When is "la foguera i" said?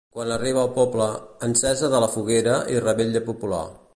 2.05-2.83